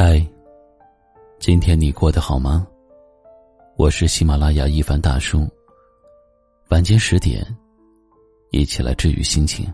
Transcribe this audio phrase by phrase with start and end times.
[0.00, 0.24] 嗨，
[1.40, 2.64] 今天你过得好吗？
[3.76, 5.44] 我是喜马拉雅一凡大叔。
[6.68, 7.44] 晚间十点，
[8.52, 9.66] 一起来治愈心情。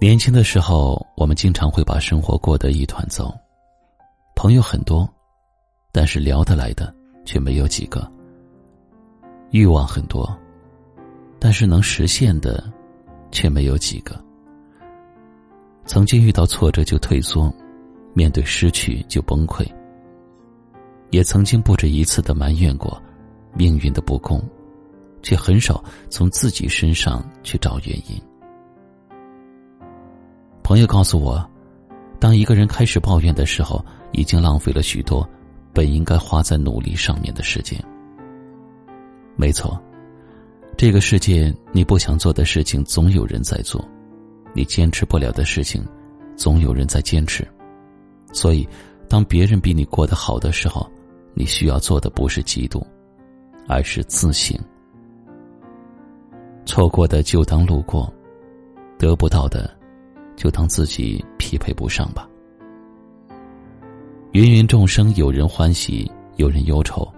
[0.00, 3.30] 年轻的时候，我们经常会把生活过得一团糟，
[4.34, 5.06] 朋友很多，
[5.92, 6.90] 但是聊得来的
[7.26, 8.00] 却没有几个；
[9.50, 10.26] 欲望很多，
[11.38, 12.64] 但是能实现的
[13.30, 14.18] 却没有几个。
[15.88, 17.50] 曾经遇到挫折就退缩，
[18.12, 19.66] 面对失去就崩溃。
[21.08, 23.02] 也曾经不止一次的埋怨过
[23.54, 24.38] 命运的不公，
[25.22, 28.20] 却很少从自己身上去找原因。
[30.62, 31.42] 朋友告诉我，
[32.20, 35.26] 当一个人开始抱怨的时候，已经浪费了许多
[35.72, 37.82] 本应该花在努力上面的时间。
[39.36, 39.82] 没错，
[40.76, 43.82] 这个世界你不想做的事情，总有人在做。
[44.52, 45.84] 你坚持不了的事情，
[46.36, 47.46] 总有人在坚持。
[48.32, 48.68] 所以，
[49.08, 50.90] 当别人比你过得好的时候，
[51.34, 52.84] 你需要做的不是嫉妒，
[53.66, 54.58] 而是自省。
[56.66, 58.12] 错过的就当路过，
[58.98, 59.74] 得不到的，
[60.36, 62.28] 就当自己匹配不上吧。
[64.32, 67.10] 芸芸众生，有人欢喜，有人忧愁；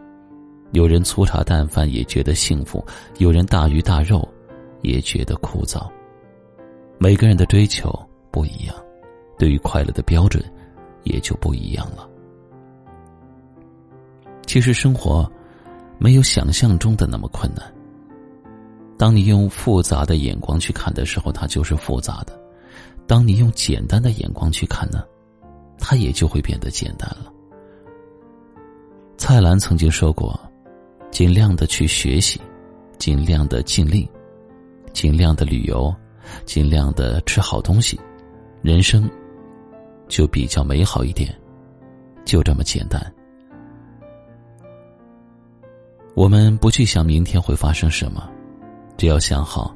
[0.70, 2.84] 有人粗茶淡饭也觉得幸福，
[3.18, 4.26] 有人大鱼大肉
[4.82, 5.90] 也觉得枯燥。
[7.02, 7.90] 每个人的追求
[8.30, 8.76] 不一样，
[9.38, 10.44] 对于快乐的标准
[11.02, 12.06] 也就不一样了。
[14.44, 15.26] 其实生活
[15.96, 17.64] 没有想象中的那么困难。
[18.98, 22.34] 当你用复杂的眼光去看的时候，它就是复杂的；
[23.06, 25.02] 当你用简单的眼光去看呢，
[25.78, 27.32] 它也就会变得简单了。
[29.16, 30.38] 蔡澜曾经说过
[31.10, 32.38] ：“尽量的去学习，
[32.98, 34.06] 尽量的尽力，
[34.92, 35.90] 尽量的旅游。”
[36.44, 37.98] 尽量的吃好东西，
[38.62, 39.08] 人生
[40.08, 41.34] 就比较美好一点，
[42.24, 43.00] 就这么简单。
[46.14, 48.28] 我们不去想明天会发生什么，
[48.96, 49.74] 只要想好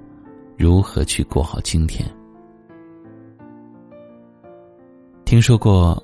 [0.58, 2.04] 如何去过好今天。
[5.24, 6.02] 听说过，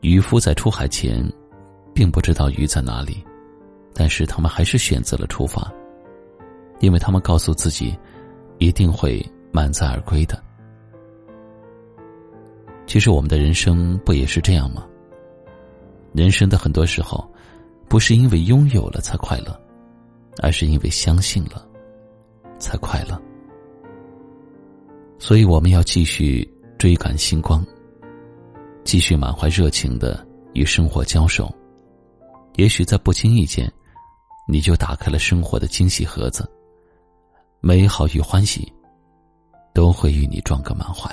[0.00, 1.24] 渔夫在出海前
[1.94, 3.22] 并不知道鱼在哪里，
[3.94, 5.70] 但是他们还是选择了出发，
[6.80, 7.96] 因为他们告诉自己。
[8.58, 10.42] 一定会满载而归的。
[12.86, 14.86] 其实我们的人生不也是这样吗？
[16.14, 17.28] 人生的很多时候，
[17.88, 19.60] 不是因为拥有了才快乐，
[20.42, 21.66] 而是因为相信了，
[22.58, 23.20] 才快乐。
[25.18, 26.48] 所以我们要继续
[26.78, 27.64] 追赶星光，
[28.84, 31.54] 继续满怀热情的与生活交手。
[32.56, 33.70] 也许在不经意间，
[34.48, 36.48] 你就打开了生活的惊喜盒子。
[37.60, 38.72] 美好与欢喜，
[39.74, 41.10] 都会与你撞个满怀。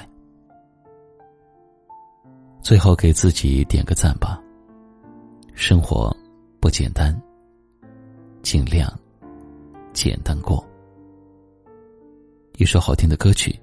[2.62, 4.42] 最后给自己点个赞吧。
[5.54, 6.16] 生活
[6.60, 7.20] 不简单，
[8.44, 8.92] 尽量
[9.92, 10.64] 简单过。
[12.58, 13.60] 一首好听的歌曲，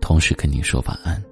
[0.00, 1.22] 同时跟你说晚安。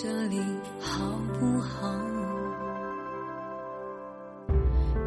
[0.00, 0.40] 这里
[0.80, 1.04] 好
[1.40, 1.92] 不好？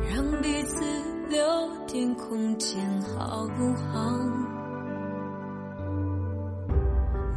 [0.10, 0.84] 让彼此
[1.30, 1.40] 留
[1.88, 4.12] 点空间好不好？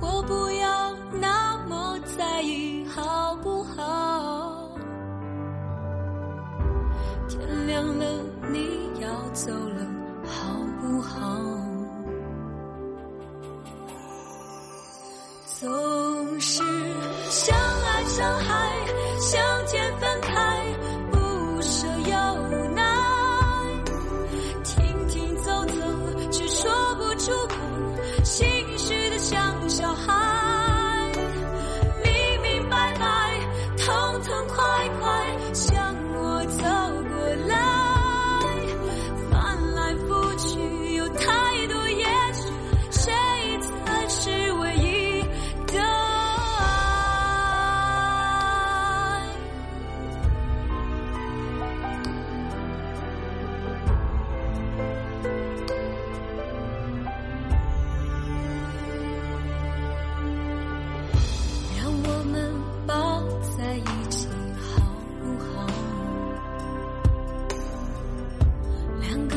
[0.00, 4.68] 我不要那么在意好不好？
[7.28, 8.04] 天亮了
[8.50, 9.86] 你要走了
[10.26, 11.20] 好不好？
[15.60, 16.62] 总是
[17.34, 18.86] 相爱伤害，
[19.18, 20.13] 相见分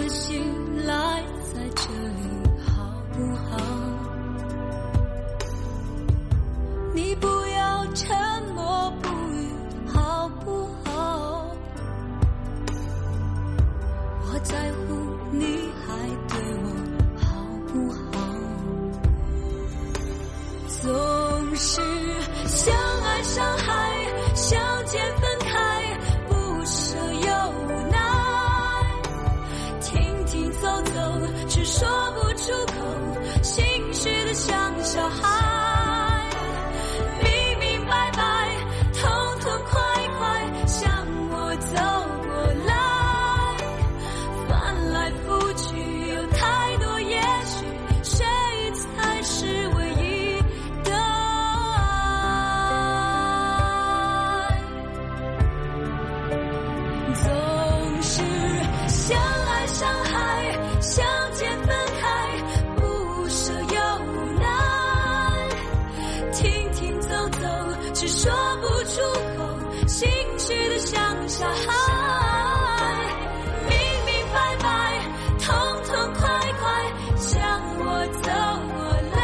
[0.08, 0.67] 心。
[66.38, 67.48] 停停走走，
[67.96, 68.32] 却说
[68.62, 69.02] 不出
[69.38, 70.08] 口，心
[70.38, 71.64] 虚的像小孩。
[73.68, 73.76] 明
[74.06, 75.02] 明白白，
[75.40, 75.48] 痛
[75.86, 76.30] 痛快
[76.60, 76.64] 快，
[77.18, 77.42] 向
[77.80, 78.30] 我走
[78.76, 78.78] 过
[79.16, 79.18] 来。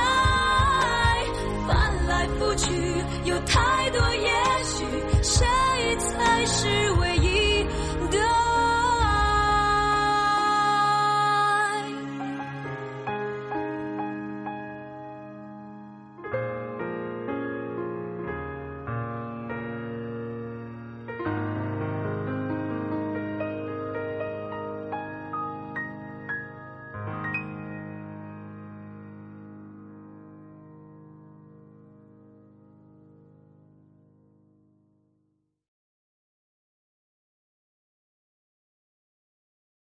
[1.67, 1.71] 翻
[2.07, 2.65] 来覆去，
[3.25, 4.01] 有太多。